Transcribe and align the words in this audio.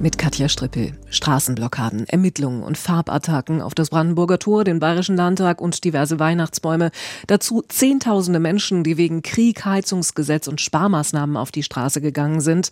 mit 0.00 0.16
Katja 0.16 0.48
Strippel. 0.48 0.92
Straßenblockaden, 1.10 2.08
Ermittlungen 2.08 2.62
und 2.62 2.78
Farbattacken 2.78 3.60
auf 3.60 3.74
das 3.74 3.90
Brandenburger 3.90 4.38
Tor, 4.38 4.64
den 4.64 4.80
Bayerischen 4.80 5.16
Landtag 5.16 5.60
und 5.60 5.84
diverse 5.84 6.18
Weihnachtsbäume. 6.18 6.90
Dazu 7.26 7.62
Zehntausende 7.68 8.40
Menschen, 8.40 8.82
die 8.82 8.96
wegen 8.96 9.22
Krieg, 9.22 9.64
Heizungsgesetz 9.64 10.48
und 10.48 10.60
Sparmaßnahmen 10.60 11.36
auf 11.36 11.52
die 11.52 11.62
Straße 11.62 12.00
gegangen 12.00 12.40
sind. 12.40 12.70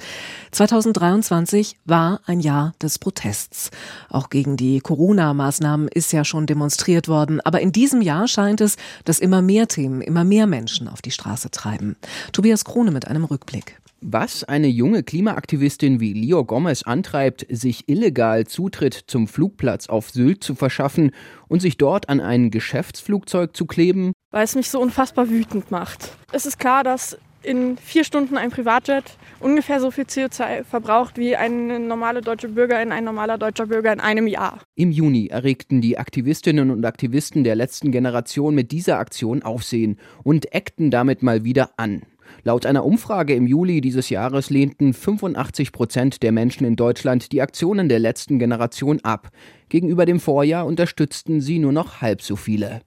2023 0.52 1.76
war 1.84 2.20
ein 2.26 2.40
Jahr 2.40 2.72
des 2.80 2.98
Protests. 2.98 3.70
Auch 4.08 4.30
gegen 4.30 4.56
die 4.56 4.80
Corona-Maßnahmen 4.80 5.88
ist 5.88 6.12
ja 6.12 6.24
schon 6.24 6.46
demonstriert 6.46 7.08
worden. 7.08 7.40
Aber 7.42 7.60
in 7.60 7.72
diesem 7.72 8.00
Jahr 8.00 8.26
scheint 8.26 8.60
es, 8.60 8.76
dass 9.04 9.18
immer 9.18 9.42
mehr 9.42 9.68
Themen, 9.68 10.00
immer 10.00 10.24
mehr 10.24 10.46
Menschen 10.46 10.88
auf 10.88 11.02
die 11.02 11.10
Straße 11.10 11.50
treiben. 11.50 11.96
Tobias 12.32 12.64
Krone 12.64 12.90
mit 12.90 13.06
einem 13.06 13.24
Rückblick. 13.24 13.78
Was 14.00 14.44
eine 14.44 14.68
junge 14.68 15.02
Klimaaktivistin 15.02 15.98
wie 15.98 16.12
Leo 16.12 16.44
Gomez 16.44 16.84
antreibt, 16.84 17.44
sich 17.50 17.88
illegal 17.88 18.46
Zutritt 18.46 18.94
zum 19.08 19.26
Flugplatz 19.26 19.88
auf 19.88 20.10
Sylt 20.10 20.44
zu 20.44 20.54
verschaffen 20.54 21.10
und 21.48 21.60
sich 21.60 21.78
dort 21.78 22.08
an 22.08 22.20
ein 22.20 22.50
Geschäftsflugzeug 22.50 23.56
zu 23.56 23.66
kleben? 23.66 24.12
Weil 24.30 24.44
es 24.44 24.54
mich 24.54 24.70
so 24.70 24.80
unfassbar 24.80 25.28
wütend 25.28 25.72
macht. 25.72 26.16
Es 26.32 26.46
ist 26.46 26.60
klar, 26.60 26.84
dass 26.84 27.18
in 27.42 27.76
vier 27.76 28.04
Stunden 28.04 28.36
ein 28.36 28.50
Privatjet 28.50 29.16
ungefähr 29.40 29.80
so 29.80 29.90
viel 29.90 30.04
CO2 30.04 30.64
verbraucht 30.64 31.18
wie 31.18 31.34
ein 31.34 31.88
normaler 31.88 32.20
deutscher 32.20 32.48
Bürger 32.48 32.80
in 32.80 32.92
ein 32.92 33.04
normaler 33.04 33.36
deutscher 33.38 33.66
Bürger 33.66 33.92
in 33.92 34.00
einem 34.00 34.26
Jahr. 34.26 34.60
Im 34.76 34.92
Juni 34.92 35.26
erregten 35.26 35.80
die 35.80 35.98
Aktivistinnen 35.98 36.70
und 36.70 36.84
Aktivisten 36.84 37.44
der 37.44 37.56
letzten 37.56 37.90
Generation 37.90 38.54
mit 38.54 38.70
dieser 38.70 38.98
Aktion 38.98 39.42
Aufsehen 39.42 39.98
und 40.22 40.52
eckten 40.52 40.90
damit 40.90 41.22
mal 41.22 41.44
wieder 41.44 41.70
an. 41.76 42.02
Laut 42.44 42.66
einer 42.66 42.84
Umfrage 42.84 43.34
im 43.34 43.46
Juli 43.46 43.80
dieses 43.80 44.10
Jahres 44.10 44.50
lehnten 44.50 44.92
85 44.92 45.72
Prozent 45.72 46.22
der 46.22 46.32
Menschen 46.32 46.66
in 46.66 46.76
Deutschland 46.76 47.32
die 47.32 47.42
Aktionen 47.42 47.88
der 47.88 47.98
letzten 47.98 48.38
Generation 48.38 49.00
ab. 49.02 49.28
Gegenüber 49.68 50.06
dem 50.06 50.20
Vorjahr 50.20 50.66
unterstützten 50.66 51.40
sie 51.40 51.58
nur 51.58 51.72
noch 51.72 52.00
halb 52.00 52.22
so 52.22 52.36
viele. 52.36 52.80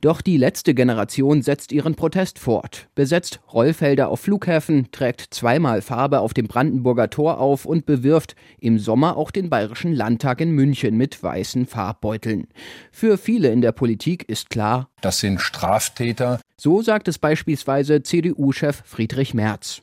Doch 0.00 0.20
die 0.20 0.36
letzte 0.36 0.74
Generation 0.74 1.42
setzt 1.42 1.72
ihren 1.72 1.94
Protest 1.94 2.38
fort, 2.38 2.88
besetzt 2.94 3.40
Rollfelder 3.52 4.08
auf 4.08 4.20
Flughäfen, 4.20 4.88
trägt 4.92 5.34
zweimal 5.34 5.82
Farbe 5.82 6.20
auf 6.20 6.34
dem 6.34 6.46
Brandenburger 6.46 7.10
Tor 7.10 7.38
auf 7.38 7.64
und 7.64 7.86
bewirft 7.86 8.36
im 8.60 8.78
Sommer 8.78 9.16
auch 9.16 9.30
den 9.30 9.50
Bayerischen 9.50 9.92
Landtag 9.92 10.40
in 10.40 10.50
München 10.50 10.96
mit 10.96 11.22
weißen 11.22 11.66
Farbbeuteln. 11.66 12.48
Für 12.90 13.18
viele 13.18 13.50
in 13.50 13.60
der 13.60 13.72
Politik 13.72 14.28
ist 14.28 14.50
klar, 14.50 14.88
das 15.00 15.18
sind 15.18 15.40
Straftäter. 15.40 16.40
So 16.56 16.80
sagt 16.80 17.08
es 17.08 17.18
beispielsweise 17.18 18.02
CDU-Chef 18.02 18.82
Friedrich 18.84 19.34
Merz. 19.34 19.82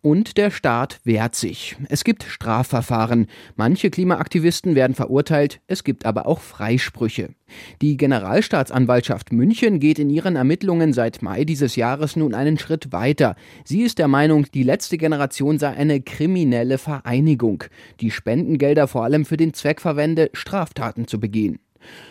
Und 0.00 0.36
der 0.36 0.50
Staat 0.50 1.00
wehrt 1.04 1.34
sich. 1.34 1.76
Es 1.88 2.04
gibt 2.04 2.22
Strafverfahren. 2.22 3.26
Manche 3.56 3.90
Klimaaktivisten 3.90 4.74
werden 4.74 4.94
verurteilt, 4.94 5.60
es 5.66 5.82
gibt 5.82 6.06
aber 6.06 6.26
auch 6.26 6.40
Freisprüche. 6.40 7.30
Die 7.82 7.96
Generalstaatsanwaltschaft 7.96 9.32
München 9.32 9.80
geht 9.80 9.98
in 9.98 10.10
ihren 10.10 10.36
Ermittlungen 10.36 10.92
seit 10.92 11.22
Mai 11.22 11.44
dieses 11.44 11.76
Jahres 11.76 12.14
nun 12.14 12.34
einen 12.34 12.58
Schritt 12.58 12.92
weiter. 12.92 13.34
Sie 13.64 13.82
ist 13.82 13.98
der 13.98 14.08
Meinung, 14.08 14.46
die 14.52 14.62
letzte 14.62 14.98
Generation 14.98 15.58
sei 15.58 15.70
eine 15.70 16.00
kriminelle 16.00 16.78
Vereinigung, 16.78 17.64
die 18.00 18.10
Spendengelder 18.10 18.86
vor 18.86 19.04
allem 19.04 19.24
für 19.24 19.36
den 19.36 19.54
Zweck 19.54 19.80
verwende, 19.80 20.30
Straftaten 20.32 21.08
zu 21.08 21.18
begehen. 21.18 21.58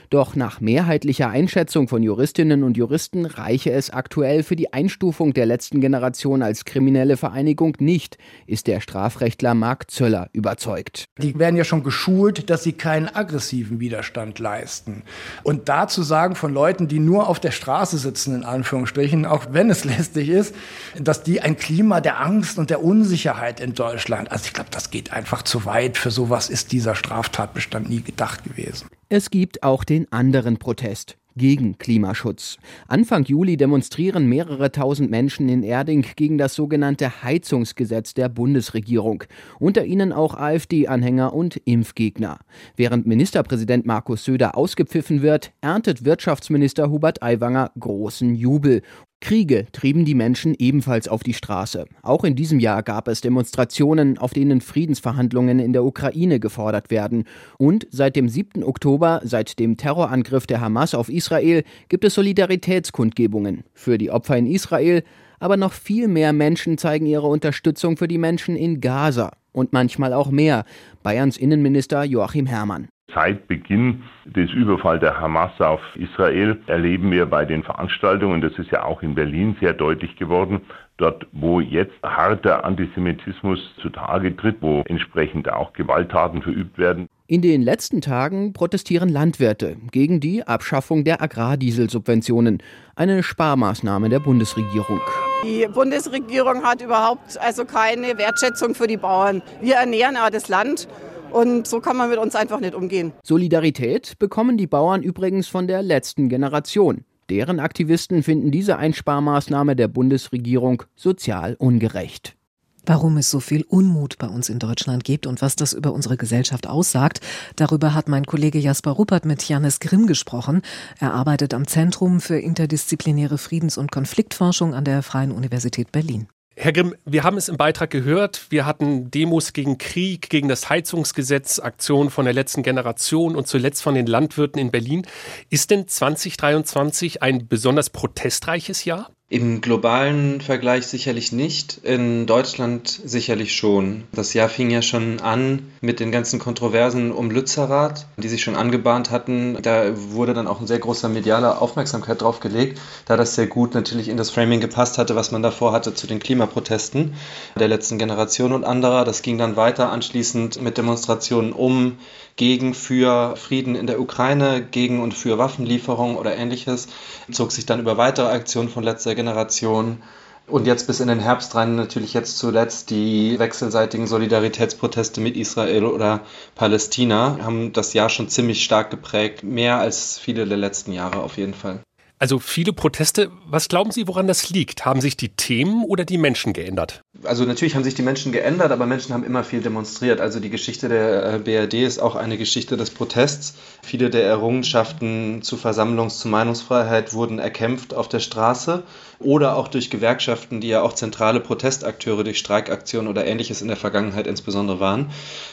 Doch 0.09 0.37
nach 0.37 0.61
mehrheitlicher 0.61 1.29
Einschätzung 1.29 1.89
von 1.89 2.01
Juristinnen 2.01 2.63
und 2.63 2.77
Juristen 2.77 3.25
reiche 3.25 3.71
es 3.71 3.89
aktuell 3.89 4.43
für 4.43 4.55
die 4.55 4.71
Einstufung 4.71 5.33
der 5.33 5.45
letzten 5.45 5.81
Generation 5.81 6.41
als 6.43 6.63
kriminelle 6.63 7.17
Vereinigung 7.17 7.75
nicht, 7.79 8.17
ist 8.45 8.67
der 8.67 8.79
Strafrechtler 8.79 9.53
Marc 9.53 9.91
Zöller 9.91 10.29
überzeugt. 10.31 11.05
Die 11.17 11.37
werden 11.37 11.57
ja 11.57 11.65
schon 11.65 11.83
geschult, 11.83 12.49
dass 12.49 12.63
sie 12.63 12.71
keinen 12.71 13.13
aggressiven 13.13 13.81
Widerstand 13.81 14.39
leisten. 14.39 15.03
Und 15.43 15.67
da 15.67 15.89
zu 15.89 16.03
sagen 16.03 16.35
von 16.35 16.53
Leuten, 16.53 16.87
die 16.87 16.99
nur 16.99 17.27
auf 17.27 17.41
der 17.41 17.51
Straße 17.51 17.97
sitzen, 17.97 18.33
in 18.33 18.43
Anführungsstrichen, 18.43 19.25
auch 19.25 19.47
wenn 19.51 19.69
es 19.69 19.83
lästig 19.83 20.29
ist, 20.29 20.55
dass 20.97 21.23
die 21.23 21.41
ein 21.41 21.57
Klima 21.57 21.99
der 21.99 22.21
Angst 22.21 22.57
und 22.57 22.69
der 22.69 22.81
Unsicherheit 22.81 23.59
in 23.59 23.73
Deutschland, 23.73 24.31
also 24.31 24.45
ich 24.45 24.53
glaube, 24.53 24.69
das 24.71 24.89
geht 24.89 25.11
einfach 25.11 25.41
zu 25.41 25.65
weit. 25.65 25.97
Für 25.97 26.11
sowas 26.11 26.49
ist 26.49 26.71
dieser 26.71 26.95
Straftatbestand 26.95 27.89
nie 27.89 28.01
gedacht 28.01 28.45
gewesen. 28.45 28.87
Es 29.09 29.29
gibt 29.31 29.63
auch 29.63 29.85
den 29.85 30.11
anderen 30.11 30.57
Protest 30.57 31.15
gegen 31.37 31.77
Klimaschutz. 31.77 32.57
Anfang 32.89 33.23
Juli 33.23 33.55
demonstrieren 33.55 34.27
mehrere 34.27 34.69
tausend 34.69 35.09
Menschen 35.09 35.47
in 35.47 35.63
Erding 35.63 36.05
gegen 36.17 36.37
das 36.37 36.55
sogenannte 36.55 37.23
Heizungsgesetz 37.23 38.15
der 38.15 38.27
Bundesregierung. 38.27 39.23
Unter 39.59 39.85
ihnen 39.85 40.11
auch 40.11 40.35
AfD-Anhänger 40.35 41.33
und 41.33 41.55
Impfgegner. 41.63 42.39
Während 42.75 43.07
Ministerpräsident 43.07 43.85
Markus 43.85 44.25
Söder 44.25 44.57
ausgepfiffen 44.57 45.21
wird, 45.21 45.53
erntet 45.61 46.03
Wirtschaftsminister 46.03 46.89
Hubert 46.89 47.23
Aiwanger 47.23 47.71
großen 47.79 48.35
Jubel 48.35 48.81
Kriege 49.19 49.65
trieben 49.71 50.05
die 50.05 50.13
Menschen 50.13 50.55
ebenfalls 50.57 51.07
auf 51.07 51.23
die 51.23 51.33
Straße. 51.33 51.85
Auch 52.03 52.23
in 52.23 52.35
diesem 52.35 52.59
Jahr 52.59 52.83
gab 52.83 53.07
es 53.07 53.21
Demonstrationen, 53.21 54.17
auf 54.19 54.31
denen 54.31 54.61
Friedensverhandlungen 54.61 55.59
in 55.59 55.73
der 55.73 55.83
Ukraine 55.83 56.39
gefordert 56.39 56.91
werden. 56.91 57.23
Und 57.57 57.87
seit 57.89 58.15
dem 58.15 58.29
7. 58.29 58.63
Oktober, 58.63 59.21
seit 59.23 59.57
dem 59.57 59.75
Terrorangriff 59.75 60.45
der 60.45 60.61
Hamas 60.61 60.93
auf 60.93 61.09
Israel, 61.09 61.63
gibt 61.89 62.05
es 62.05 62.13
Solidaritätskundgebungen 62.13 63.63
für 63.73 63.97
die 63.97 64.11
Opfer 64.11 64.37
in 64.37 64.45
Israel, 64.45 65.03
aber 65.39 65.57
noch 65.57 65.73
viel 65.73 66.07
mehr 66.07 66.31
Menschen 66.31 66.77
zeigen 66.77 67.05
ihre 67.07 67.27
Unterstützung 67.27 67.97
für 67.97 68.07
die 68.07 68.17
Menschen 68.17 68.55
in 68.55 68.81
Gaza 68.81 69.31
und 69.51 69.73
manchmal 69.73 70.13
auch 70.13 70.29
mehr. 70.29 70.63
Bayerns 71.01 71.37
Innenminister 71.37 72.03
Joachim 72.03 72.45
Herrmann. 72.45 72.87
Seit 73.13 73.47
Beginn 73.47 74.03
des 74.25 74.51
Überfalls 74.51 74.99
der 74.99 75.17
Hamas 75.17 75.61
auf 75.61 75.79
Israel 75.95 76.59
erleben 76.67 77.09
wir 77.09 77.25
bei 77.25 77.45
den 77.45 77.63
Veranstaltungen, 77.63 78.41
das 78.41 78.51
ist 78.59 78.69
ja 78.69 78.83
auch 78.83 79.01
in 79.01 79.15
Berlin 79.15 79.55
sehr 79.61 79.73
deutlich 79.73 80.17
geworden, 80.17 80.59
dort 80.97 81.25
wo 81.31 81.61
jetzt 81.61 81.93
harter 82.03 82.65
Antisemitismus 82.65 83.59
zutage 83.81 84.35
tritt, 84.35 84.57
wo 84.59 84.83
entsprechend 84.87 85.49
auch 85.49 85.71
Gewalttaten 85.71 86.41
verübt 86.41 86.77
werden. 86.77 87.07
In 87.27 87.41
den 87.41 87.61
letzten 87.61 88.01
Tagen 88.01 88.51
protestieren 88.51 89.07
Landwirte 89.07 89.77
gegen 89.91 90.19
die 90.19 90.45
Abschaffung 90.45 91.05
der 91.05 91.21
Agrardieselsubventionen, 91.21 92.61
eine 92.95 93.23
Sparmaßnahme 93.23 94.09
der 94.09 94.19
Bundesregierung. 94.19 94.99
Die 95.45 95.65
Bundesregierung 95.73 96.63
hat 96.63 96.81
überhaupt 96.81 97.37
also 97.39 97.63
keine 97.63 98.17
Wertschätzung 98.17 98.75
für 98.75 98.87
die 98.87 98.97
Bauern. 98.97 99.41
Wir 99.61 99.75
ernähren 99.75 100.17
aber 100.17 100.31
das 100.31 100.49
Land 100.49 100.87
und 101.31 101.67
so 101.67 101.79
kann 101.79 101.97
man 101.97 102.09
mit 102.09 102.19
uns 102.19 102.35
einfach 102.35 102.59
nicht 102.59 102.75
umgehen. 102.75 103.13
Solidarität 103.23 104.17
bekommen 104.19 104.57
die 104.57 104.67
Bauern 104.67 105.03
übrigens 105.03 105.47
von 105.47 105.67
der 105.67 105.81
letzten 105.81 106.29
Generation. 106.29 107.03
Deren 107.29 107.59
Aktivisten 107.59 108.23
finden 108.23 108.51
diese 108.51 108.77
Einsparmaßnahme 108.77 109.75
der 109.75 109.89
Bundesregierung 109.89 110.83
sozial 110.95 111.55
ungerecht. 111.59 112.37
Warum 112.85 113.17
es 113.17 113.29
so 113.29 113.41
viel 113.41 113.65
Unmut 113.67 114.17
bei 114.17 114.27
uns 114.27 114.47
in 114.47 114.59
Deutschland 114.59 115.03
gibt 115.03 115.27
und 115.27 115.41
was 115.41 115.57
das 115.57 115.73
über 115.73 115.91
unsere 115.91 116.15
Gesellschaft 116.15 116.67
aussagt, 116.67 117.19
darüber 117.57 117.93
hat 117.93 118.07
mein 118.07 118.25
Kollege 118.25 118.59
Jasper 118.59 118.91
Ruppert 118.91 119.25
mit 119.25 119.43
Janis 119.43 119.81
Grimm 119.81 120.07
gesprochen. 120.07 120.61
Er 120.97 121.13
arbeitet 121.13 121.53
am 121.53 121.67
Zentrum 121.67 122.21
für 122.21 122.39
interdisziplinäre 122.39 123.37
Friedens- 123.37 123.77
und 123.77 123.91
Konfliktforschung 123.91 124.73
an 124.73 124.85
der 124.85 125.03
Freien 125.03 125.33
Universität 125.33 125.91
Berlin. 125.91 126.29
Herr 126.59 126.73
Grimm, 126.73 126.95
wir 127.05 127.23
haben 127.23 127.37
es 127.37 127.49
im 127.49 127.57
Beitrag 127.57 127.91
gehört. 127.91 128.47
Wir 128.49 128.65
hatten 128.65 129.11
Demos 129.11 129.53
gegen 129.53 129.77
Krieg, 129.77 130.27
gegen 130.31 130.47
das 130.47 130.71
Heizungsgesetz, 130.71 131.59
Aktionen 131.59 132.09
von 132.09 132.25
der 132.25 132.33
letzten 132.33 132.63
Generation 132.63 133.35
und 133.35 133.47
zuletzt 133.47 133.83
von 133.83 133.93
den 133.93 134.07
Landwirten 134.07 134.59
in 134.59 134.71
Berlin. 134.71 135.05
Ist 135.51 135.69
denn 135.69 135.87
2023 135.87 137.21
ein 137.21 137.47
besonders 137.47 137.91
protestreiches 137.91 138.85
Jahr? 138.85 139.11
Im 139.29 139.59
globalen 139.59 140.39
Vergleich 140.39 140.87
sicherlich 140.87 141.33
nicht, 141.33 141.81
in 141.83 142.27
Deutschland 142.27 142.87
sicherlich 142.87 143.57
schon. 143.57 144.05
Das 144.13 144.33
Jahr 144.33 144.47
fing 144.47 144.69
ja 144.69 144.81
schon 144.81 145.19
an 145.19 145.67
mit 145.81 145.99
den 145.99 146.13
ganzen 146.13 146.39
Kontroversen 146.39 147.11
um 147.11 147.29
Lützerath, 147.29 148.05
die 148.15 148.29
sich 148.29 148.41
schon 148.41 148.55
angebahnt 148.55 149.11
hatten. 149.11 149.57
Da 149.61 149.91
wurde 150.13 150.33
dann 150.33 150.47
auch 150.47 150.61
ein 150.61 150.67
sehr 150.67 150.79
großer 150.79 151.09
medialer 151.09 151.61
Aufmerksamkeit 151.61 152.21
drauf 152.21 152.39
gelegt, 152.39 152.79
da 153.05 153.17
das 153.17 153.35
sehr 153.35 153.47
gut 153.47 153.73
natürlich 153.73 154.07
in 154.07 154.15
das 154.15 154.29
Framing 154.29 154.61
gepasst 154.61 154.97
hatte, 154.97 155.17
was 155.17 155.33
man 155.33 155.43
davor 155.43 155.73
hatte 155.73 155.93
zu 155.93 156.07
den 156.07 156.19
Klimaprotesten 156.19 157.15
der 157.59 157.67
letzten 157.67 157.97
Generation 157.97 158.53
und 158.53 158.63
anderer. 158.63 159.03
Das 159.03 159.23
ging 159.23 159.37
dann 159.37 159.57
weiter 159.57 159.91
anschließend 159.91 160.61
mit 160.61 160.77
Demonstrationen 160.77 161.51
um 161.51 161.97
gegen 162.37 162.75
für 162.75 163.35
Frieden 163.35 163.75
in 163.75 163.87
der 163.87 163.99
Ukraine, 163.99 164.61
gegen 164.61 165.01
und 165.01 165.13
für 165.13 165.37
Waffenlieferungen 165.37 166.15
oder 166.15 166.37
ähnliches, 166.37 166.87
zog 167.31 167.51
sich 167.51 167.65
dann 167.65 167.79
über 167.79 167.97
weitere 167.97 168.27
Aktionen 168.27 168.69
von 168.69 168.83
letzter 168.83 169.15
Generation 169.17 170.01
Und 170.47 170.65
jetzt 170.65 170.87
bis 170.87 171.01
in 171.01 171.09
den 171.09 171.19
Herbst 171.19 171.53
rein 171.55 171.75
natürlich 171.75 172.13
jetzt 172.13 172.37
zuletzt 172.37 172.89
die 172.89 173.37
wechselseitigen 173.37 174.07
Solidaritätsproteste 174.07 175.19
mit 175.19 175.35
Israel 175.35 175.83
oder 175.85 176.21
Palästina 176.55 177.37
haben 177.43 177.73
das 177.73 177.93
Jahr 177.93 178.07
schon 178.07 178.29
ziemlich 178.29 178.63
stark 178.63 178.89
geprägt, 178.89 179.43
mehr 179.43 179.77
als 179.77 180.17
viele 180.17 180.45
der 180.45 180.57
letzten 180.57 180.93
Jahre 180.93 181.21
auf 181.21 181.35
jeden 181.35 181.53
Fall. 181.53 181.81
Also 182.19 182.39
viele 182.39 182.73
Proteste. 182.73 183.29
Was 183.45 183.67
glauben 183.67 183.91
Sie, 183.91 184.07
woran 184.07 184.25
das 184.25 184.49
liegt? 184.49 184.85
Haben 184.85 185.01
sich 185.01 185.17
die 185.17 185.29
Themen 185.29 185.83
oder 185.85 186.03
die 186.03 186.17
Menschen 186.17 186.51
geändert? 186.53 187.03
Also 187.23 187.45
natürlich 187.45 187.75
haben 187.75 187.83
sich 187.83 187.93
die 187.93 188.01
Menschen 188.01 188.31
geändert, 188.31 188.71
aber 188.71 188.87
Menschen 188.87 189.13
haben 189.13 189.23
immer 189.23 189.43
viel 189.43 189.61
demonstriert. 189.61 190.19
Also 190.19 190.39
die 190.39 190.49
Geschichte 190.49 190.89
der 190.89 191.33
äh, 191.33 191.39
BRD 191.39 191.75
ist 191.75 191.99
auch 191.99 192.15
eine 192.15 192.37
Geschichte 192.37 192.75
des 192.75 192.89
Protests. 192.89 193.53
Viele 193.83 194.09
der 194.09 194.23
Errungenschaften 194.23 195.43
zu 195.43 195.57
Versammlungs-, 195.57 196.19
zu 196.19 196.27
Meinungsfreiheit 196.27 197.13
wurden 197.13 197.37
erkämpft 197.37 197.93
auf 197.93 198.09
der 198.09 198.19
Straße 198.19 198.83
oder 199.19 199.55
auch 199.55 199.67
durch 199.67 199.89
Gewerkschaften, 199.89 200.59
die 200.59 200.69
ja 200.69 200.81
auch 200.81 200.93
zentrale 200.93 201.39
Protestakteure 201.39 202.23
durch 202.23 202.39
Streikaktionen 202.39 203.09
oder 203.09 203.25
ähnliches 203.25 203.61
in 203.61 203.67
der 203.67 203.77
Vergangenheit 203.77 204.27
insbesondere 204.27 204.79
waren. 204.79 205.11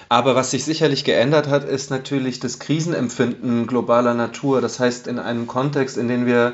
Aber 0.08 0.34
was 0.34 0.50
sich 0.50 0.64
sicherlich 0.64 1.04
geändert 1.04 1.48
hat, 1.48 1.64
ist 1.64 1.90
natürlich 1.90 2.40
das 2.40 2.58
Krisenempfinden 2.58 3.66
globaler 3.66 4.14
Natur. 4.14 4.60
Das 4.60 4.80
heißt, 4.80 5.06
in 5.06 5.18
einem 5.18 5.46
Kontext, 5.46 5.96
in 5.96 6.08
dem 6.08 6.26
wir 6.26 6.53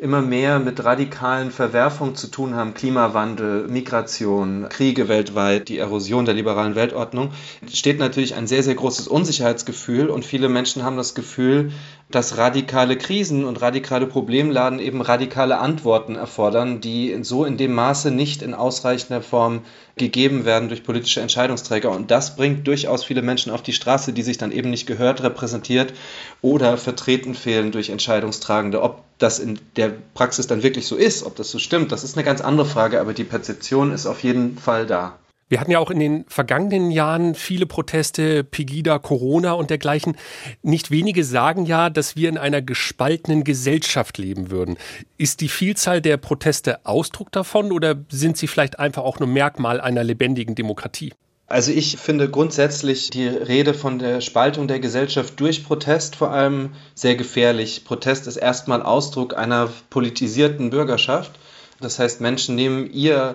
immer 0.00 0.22
mehr 0.22 0.60
mit 0.60 0.82
radikalen 0.82 1.50
Verwerfungen 1.50 2.14
zu 2.14 2.28
tun 2.28 2.54
haben, 2.54 2.72
Klimawandel, 2.72 3.68
Migration, 3.68 4.66
Kriege 4.70 5.08
weltweit, 5.08 5.68
die 5.68 5.76
Erosion 5.76 6.24
der 6.24 6.32
liberalen 6.32 6.74
Weltordnung, 6.74 7.32
steht 7.70 7.98
natürlich 7.98 8.34
ein 8.34 8.46
sehr, 8.46 8.62
sehr 8.62 8.74
großes 8.74 9.08
Unsicherheitsgefühl 9.08 10.08
und 10.08 10.24
viele 10.24 10.48
Menschen 10.48 10.84
haben 10.84 10.96
das 10.96 11.14
Gefühl, 11.14 11.72
dass 12.10 12.38
radikale 12.38 12.96
Krisen 12.96 13.44
und 13.44 13.60
radikale 13.60 14.06
Problemladen 14.06 14.78
eben 14.78 15.02
radikale 15.02 15.58
Antworten 15.58 16.16
erfordern, 16.16 16.80
die 16.80 17.18
so 17.20 17.44
in 17.44 17.58
dem 17.58 17.74
Maße 17.74 18.10
nicht 18.10 18.40
in 18.40 18.54
ausreichender 18.54 19.20
Form 19.20 19.60
gegeben 19.96 20.46
werden 20.46 20.70
durch 20.70 20.82
politische 20.82 21.20
Entscheidungsträger. 21.20 21.90
Und 21.90 22.10
das 22.10 22.36
bringt 22.36 22.66
durchaus 22.66 23.04
viele 23.04 23.20
Menschen 23.20 23.52
auf 23.52 23.62
die 23.62 23.74
Straße, 23.74 24.14
die 24.14 24.22
sich 24.22 24.38
dann 24.38 24.50
eben 24.50 24.70
nicht 24.70 24.86
gehört, 24.86 25.22
repräsentiert 25.22 25.92
oder 26.40 26.78
vertreten 26.78 27.34
fehlen 27.34 27.70
durch 27.70 27.90
Entscheidungstragende. 27.90 28.80
Ob 28.82 29.09
das 29.20 29.38
in 29.38 29.58
der 29.76 29.92
Praxis 30.14 30.46
dann 30.46 30.62
wirklich 30.62 30.86
so 30.86 30.96
ist, 30.96 31.22
ob 31.24 31.36
das 31.36 31.50
so 31.50 31.58
stimmt, 31.58 31.92
das 31.92 32.04
ist 32.04 32.16
eine 32.16 32.24
ganz 32.24 32.40
andere 32.40 32.66
Frage, 32.66 33.00
aber 33.00 33.12
die 33.12 33.24
Perzeption 33.24 33.92
ist 33.92 34.06
auf 34.06 34.22
jeden 34.22 34.58
Fall 34.58 34.86
da. 34.86 35.18
Wir 35.50 35.58
hatten 35.58 35.72
ja 35.72 35.80
auch 35.80 35.90
in 35.90 35.98
den 35.98 36.24
vergangenen 36.28 36.92
Jahren 36.92 37.34
viele 37.34 37.66
Proteste, 37.66 38.44
Pegida, 38.44 39.00
Corona 39.00 39.52
und 39.54 39.68
dergleichen. 39.68 40.16
Nicht 40.62 40.92
wenige 40.92 41.24
sagen 41.24 41.66
ja, 41.66 41.90
dass 41.90 42.14
wir 42.14 42.28
in 42.28 42.38
einer 42.38 42.62
gespaltenen 42.62 43.42
Gesellschaft 43.42 44.16
leben 44.16 44.52
würden. 44.52 44.76
Ist 45.18 45.40
die 45.40 45.48
Vielzahl 45.48 46.00
der 46.00 46.18
Proteste 46.18 46.86
Ausdruck 46.86 47.32
davon 47.32 47.72
oder 47.72 47.96
sind 48.10 48.36
sie 48.36 48.46
vielleicht 48.46 48.78
einfach 48.78 49.02
auch 49.02 49.18
nur 49.18 49.28
Merkmal 49.28 49.80
einer 49.80 50.04
lebendigen 50.04 50.54
Demokratie? 50.54 51.12
Also 51.50 51.72
ich 51.72 51.96
finde 51.96 52.30
grundsätzlich 52.30 53.10
die 53.10 53.26
Rede 53.26 53.74
von 53.74 53.98
der 53.98 54.20
Spaltung 54.20 54.68
der 54.68 54.78
Gesellschaft 54.78 55.40
durch 55.40 55.64
Protest 55.64 56.14
vor 56.14 56.30
allem 56.30 56.70
sehr 56.94 57.16
gefährlich. 57.16 57.84
Protest 57.84 58.28
ist 58.28 58.36
erstmal 58.36 58.84
Ausdruck 58.84 59.36
einer 59.36 59.68
politisierten 59.90 60.70
Bürgerschaft. 60.70 61.32
Das 61.80 61.98
heißt, 61.98 62.20
Menschen 62.20 62.54
nehmen 62.54 62.88
ihr 62.92 63.34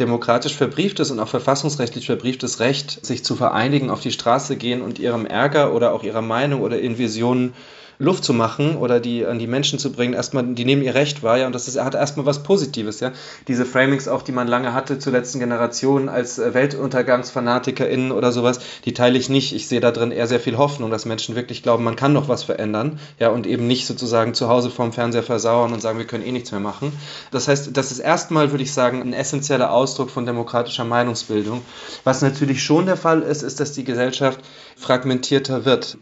demokratisch 0.00 0.56
verbrieftes 0.56 1.12
und 1.12 1.20
auch 1.20 1.28
verfassungsrechtlich 1.28 2.06
verbrieftes 2.06 2.58
Recht, 2.58 3.06
sich 3.06 3.24
zu 3.24 3.36
vereinigen, 3.36 3.90
auf 3.90 4.00
die 4.00 4.10
Straße 4.10 4.56
gehen 4.56 4.82
und 4.82 4.98
ihrem 4.98 5.24
Ärger 5.24 5.72
oder 5.72 5.92
auch 5.92 6.02
ihrer 6.02 6.22
Meinung 6.22 6.62
oder 6.62 6.80
ihren 6.80 6.98
Visionen 6.98 7.54
Luft 8.02 8.24
zu 8.24 8.32
machen 8.32 8.76
oder 8.76 9.00
die 9.00 9.24
an 9.24 9.38
die 9.38 9.46
Menschen 9.46 9.78
zu 9.78 9.92
bringen, 9.92 10.12
erstmal, 10.12 10.44
die 10.44 10.64
nehmen 10.64 10.82
ihr 10.82 10.94
Recht 10.94 11.22
wahr, 11.22 11.38
ja, 11.38 11.46
und 11.46 11.54
das 11.54 11.68
ist, 11.68 11.80
hat 11.80 11.94
erstmal 11.94 12.26
was 12.26 12.42
Positives, 12.42 13.00
ja. 13.00 13.12
Diese 13.46 13.64
Framings 13.64 14.08
auch, 14.08 14.22
die 14.22 14.32
man 14.32 14.48
lange 14.48 14.74
hatte 14.74 14.98
zur 14.98 15.12
letzten 15.12 15.38
Generation 15.38 16.08
als 16.08 16.38
äh, 16.38 16.52
WeltuntergangsfanatikerInnen 16.52 18.10
oder 18.10 18.32
sowas, 18.32 18.58
die 18.84 18.92
teile 18.92 19.18
ich 19.18 19.28
nicht. 19.28 19.54
Ich 19.54 19.68
sehe 19.68 19.80
da 19.80 19.92
drin 19.92 20.10
eher 20.10 20.26
sehr 20.26 20.40
viel 20.40 20.58
Hoffnung, 20.58 20.90
dass 20.90 21.04
Menschen 21.04 21.36
wirklich 21.36 21.62
glauben, 21.62 21.84
man 21.84 21.96
kann 21.96 22.12
noch 22.12 22.28
was 22.28 22.42
verändern, 22.42 22.98
ja, 23.20 23.28
und 23.30 23.46
eben 23.46 23.66
nicht 23.66 23.86
sozusagen 23.86 24.34
zu 24.34 24.48
Hause 24.48 24.70
vorm 24.70 24.92
Fernseher 24.92 25.22
versauern 25.22 25.72
und 25.72 25.80
sagen, 25.80 25.98
wir 25.98 26.06
können 26.06 26.26
eh 26.26 26.32
nichts 26.32 26.50
mehr 26.50 26.60
machen. 26.60 26.92
Das 27.30 27.46
heißt, 27.46 27.76
das 27.76 27.92
ist 27.92 28.00
erstmal, 28.00 28.50
würde 28.50 28.64
ich 28.64 28.72
sagen, 28.72 29.00
ein 29.00 29.12
essentieller 29.12 29.72
Ausdruck 29.72 30.10
von 30.10 30.26
demokratischer 30.26 30.84
Meinungsbildung. 30.84 31.62
Was 32.02 32.20
natürlich 32.20 32.62
schon 32.64 32.86
der 32.86 32.96
Fall 32.96 33.22
ist, 33.22 33.42
ist, 33.42 33.60
dass 33.60 33.72
die 33.72 33.84
Gesellschaft 33.84 34.40
fragmentierter 34.76 35.64
wird. 35.64 35.98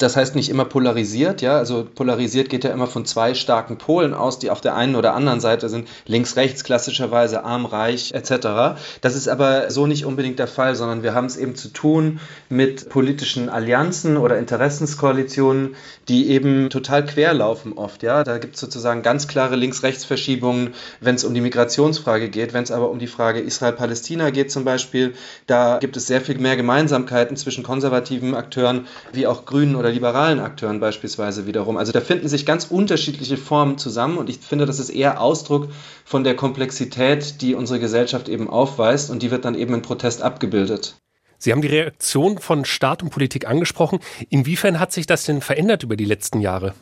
Das 0.00 0.16
heißt 0.16 0.34
nicht 0.34 0.48
immer 0.48 0.64
polarisiert, 0.64 1.42
ja. 1.42 1.58
Also 1.58 1.86
polarisiert 1.94 2.48
geht 2.48 2.64
ja 2.64 2.70
immer 2.70 2.86
von 2.86 3.04
zwei 3.04 3.34
starken 3.34 3.76
Polen 3.76 4.14
aus, 4.14 4.38
die 4.38 4.50
auf 4.50 4.62
der 4.62 4.74
einen 4.74 4.96
oder 4.96 5.12
anderen 5.14 5.40
Seite 5.40 5.68
sind, 5.68 5.88
links, 6.06 6.36
rechts 6.36 6.64
klassischerweise, 6.64 7.44
arm, 7.44 7.66
reich 7.66 8.12
etc. 8.14 8.78
Das 9.02 9.14
ist 9.14 9.28
aber 9.28 9.70
so 9.70 9.86
nicht 9.86 10.06
unbedingt 10.06 10.38
der 10.38 10.46
Fall, 10.46 10.74
sondern 10.74 11.02
wir 11.02 11.12
haben 11.12 11.26
es 11.26 11.36
eben 11.36 11.54
zu 11.54 11.68
tun 11.68 12.18
mit 12.48 12.88
politischen 12.88 13.50
Allianzen 13.50 14.16
oder 14.16 14.38
Interessenskoalitionen, 14.38 15.76
die 16.08 16.30
eben 16.30 16.70
total 16.70 17.04
querlaufen 17.04 17.74
oft, 17.74 18.02
ja. 18.02 18.24
Da 18.24 18.38
gibt 18.38 18.54
es 18.54 18.60
sozusagen 18.60 19.02
ganz 19.02 19.28
klare 19.28 19.56
Links-Rechts-Verschiebungen, 19.56 20.72
wenn 21.00 21.16
es 21.16 21.24
um 21.24 21.34
die 21.34 21.42
Migrationsfrage 21.42 22.30
geht, 22.30 22.54
wenn 22.54 22.64
es 22.64 22.70
aber 22.70 22.90
um 22.90 22.98
die 22.98 23.06
Frage 23.06 23.40
Israel-Palästina 23.40 24.30
geht 24.30 24.50
zum 24.50 24.64
Beispiel, 24.64 25.12
da 25.46 25.76
gibt 25.78 25.98
es 25.98 26.06
sehr 26.06 26.22
viel 26.22 26.38
mehr 26.38 26.56
Gemeinsamkeiten 26.56 27.36
zwischen 27.36 27.62
konservativen 27.64 28.34
Akteuren 28.34 28.86
wie 29.12 29.26
auch 29.26 29.44
Grünen 29.44 29.76
oder 29.90 29.94
liberalen 29.94 30.40
Akteuren 30.40 30.80
beispielsweise 30.80 31.46
wiederum. 31.46 31.76
Also 31.76 31.92
da 31.92 32.00
finden 32.00 32.28
sich 32.28 32.46
ganz 32.46 32.66
unterschiedliche 32.66 33.36
Formen 33.36 33.76
zusammen 33.76 34.18
und 34.18 34.30
ich 34.30 34.38
finde, 34.38 34.66
das 34.66 34.78
ist 34.78 34.90
eher 34.90 35.20
Ausdruck 35.20 35.68
von 36.04 36.24
der 36.24 36.36
Komplexität, 36.36 37.42
die 37.42 37.54
unsere 37.54 37.80
Gesellschaft 37.80 38.28
eben 38.28 38.48
aufweist 38.48 39.10
und 39.10 39.22
die 39.22 39.30
wird 39.30 39.44
dann 39.44 39.54
eben 39.54 39.74
in 39.74 39.82
Protest 39.82 40.22
abgebildet. 40.22 40.96
Sie 41.38 41.52
haben 41.52 41.62
die 41.62 41.68
Reaktion 41.68 42.38
von 42.38 42.64
Staat 42.64 43.02
und 43.02 43.10
Politik 43.10 43.48
angesprochen. 43.48 43.98
Inwiefern 44.28 44.78
hat 44.78 44.92
sich 44.92 45.06
das 45.06 45.24
denn 45.24 45.40
verändert 45.40 45.82
über 45.82 45.96
die 45.96 46.04
letzten 46.04 46.40
Jahre? 46.40 46.74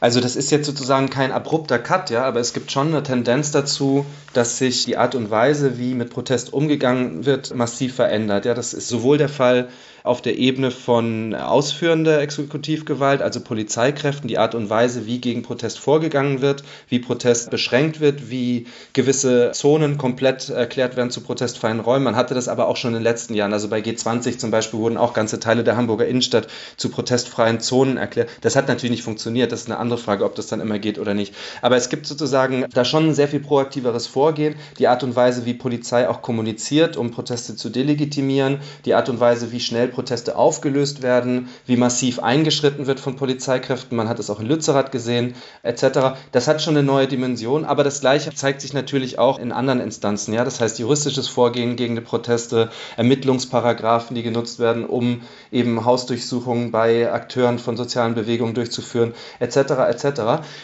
Also 0.00 0.20
das 0.20 0.34
ist 0.34 0.50
jetzt 0.50 0.64
sozusagen 0.64 1.10
kein 1.10 1.30
abrupter 1.30 1.78
Cut, 1.78 2.08
ja, 2.08 2.24
aber 2.24 2.40
es 2.40 2.54
gibt 2.54 2.72
schon 2.72 2.88
eine 2.88 3.02
Tendenz 3.02 3.50
dazu, 3.50 4.06
dass 4.32 4.56
sich 4.56 4.86
die 4.86 4.96
Art 4.96 5.14
und 5.14 5.30
Weise, 5.30 5.78
wie 5.78 5.92
mit 5.92 6.08
Protest 6.08 6.54
umgegangen 6.54 7.26
wird, 7.26 7.54
massiv 7.54 7.96
verändert. 7.96 8.46
Ja, 8.46 8.54
das 8.54 8.72
ist 8.72 8.88
sowohl 8.88 9.18
der 9.18 9.28
Fall 9.28 9.68
auf 10.02 10.22
der 10.22 10.38
Ebene 10.38 10.70
von 10.70 11.34
ausführender 11.34 12.20
Exekutivgewalt, 12.20 13.22
also 13.22 13.40
Polizeikräften, 13.40 14.28
die 14.28 14.38
Art 14.38 14.54
und 14.54 14.70
Weise, 14.70 15.06
wie 15.06 15.20
gegen 15.20 15.42
Protest 15.42 15.78
vorgegangen 15.78 16.40
wird, 16.40 16.64
wie 16.88 16.98
Protest 16.98 17.50
beschränkt 17.50 18.00
wird, 18.00 18.30
wie 18.30 18.66
gewisse 18.92 19.52
Zonen 19.52 19.98
komplett 19.98 20.48
erklärt 20.48 20.96
werden 20.96 21.10
zu 21.10 21.20
protestfreien 21.20 21.80
Räumen. 21.80 22.04
Man 22.04 22.16
hatte 22.16 22.34
das 22.34 22.48
aber 22.48 22.68
auch 22.68 22.76
schon 22.76 22.90
in 22.90 23.00
den 23.00 23.02
letzten 23.02 23.34
Jahren. 23.34 23.52
Also 23.52 23.68
bei 23.68 23.80
G20 23.80 24.38
zum 24.38 24.50
Beispiel 24.50 24.80
wurden 24.80 24.96
auch 24.96 25.12
ganze 25.12 25.40
Teile 25.40 25.64
der 25.64 25.76
Hamburger 25.76 26.06
Innenstadt 26.06 26.48
zu 26.76 26.88
protestfreien 26.88 27.60
Zonen 27.60 27.96
erklärt. 27.96 28.30
Das 28.40 28.56
hat 28.56 28.68
natürlich 28.68 28.90
nicht 28.90 29.02
funktioniert. 29.02 29.52
Das 29.52 29.62
ist 29.62 29.66
eine 29.70 29.78
andere 29.78 29.98
Frage, 29.98 30.24
ob 30.24 30.34
das 30.34 30.46
dann 30.46 30.60
immer 30.60 30.78
geht 30.78 30.98
oder 30.98 31.14
nicht. 31.14 31.34
Aber 31.62 31.76
es 31.76 31.88
gibt 31.88 32.06
sozusagen 32.06 32.64
da 32.72 32.84
schon 32.84 33.08
ein 33.08 33.14
sehr 33.14 33.28
viel 33.28 33.40
proaktiveres 33.40 34.06
Vorgehen. 34.06 34.54
Die 34.78 34.88
Art 34.88 35.02
und 35.02 35.16
Weise, 35.16 35.44
wie 35.44 35.54
Polizei 35.54 36.08
auch 36.08 36.22
kommuniziert, 36.22 36.96
um 36.96 37.10
Proteste 37.10 37.56
zu 37.56 37.68
delegitimieren, 37.68 38.60
die 38.84 38.94
Art 38.94 39.08
und 39.08 39.20
Weise, 39.20 39.52
wie 39.52 39.60
schnell 39.60 39.89
Proteste 39.90 40.36
aufgelöst 40.36 41.02
werden, 41.02 41.48
wie 41.66 41.76
massiv 41.76 42.18
eingeschritten 42.20 42.86
wird 42.86 43.00
von 43.00 43.16
Polizeikräften. 43.16 43.96
Man 43.96 44.08
hat 44.08 44.18
es 44.18 44.30
auch 44.30 44.40
in 44.40 44.46
Lützerath 44.46 44.92
gesehen, 44.92 45.34
etc. 45.62 46.16
Das 46.32 46.48
hat 46.48 46.62
schon 46.62 46.76
eine 46.76 46.86
neue 46.86 47.06
Dimension, 47.06 47.64
aber 47.64 47.84
das 47.84 48.00
Gleiche 48.00 48.34
zeigt 48.34 48.60
sich 48.60 48.72
natürlich 48.72 49.18
auch 49.18 49.38
in 49.38 49.52
anderen 49.52 49.80
Instanzen. 49.80 50.34
Ja? 50.34 50.44
Das 50.44 50.60
heißt, 50.60 50.78
juristisches 50.78 51.28
Vorgehen 51.28 51.76
gegen 51.76 51.94
die 51.94 52.00
Proteste, 52.00 52.70
Ermittlungsparagraphen, 52.96 54.14
die 54.14 54.22
genutzt 54.22 54.58
werden, 54.58 54.84
um 54.84 55.22
eben 55.50 55.84
Hausdurchsuchungen 55.84 56.70
bei 56.70 57.12
Akteuren 57.12 57.58
von 57.58 57.76
sozialen 57.76 58.14
Bewegungen 58.14 58.54
durchzuführen, 58.54 59.14
etc. 59.38 59.56
etc. 59.88 60.20